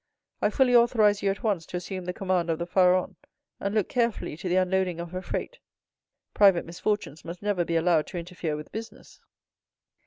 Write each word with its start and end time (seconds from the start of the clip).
I 0.41 0.49
fully 0.49 0.75
authorize 0.75 1.21
you 1.21 1.29
at 1.29 1.43
once 1.43 1.63
to 1.67 1.77
assume 1.77 2.05
the 2.05 2.11
command 2.11 2.49
of 2.49 2.57
the 2.57 2.65
Pharaon, 2.65 3.17
and 3.59 3.75
look 3.75 3.87
carefully 3.87 4.35
to 4.37 4.49
the 4.49 4.55
unloading 4.55 4.99
of 4.99 5.11
her 5.11 5.21
freight. 5.21 5.59
Private 6.33 6.65
misfortunes 6.65 7.23
must 7.23 7.43
never 7.43 7.63
be 7.63 7.75
allowed 7.75 8.07
to 8.07 8.17
interfere 8.17 8.55
with 8.55 8.71
business." 8.71 9.21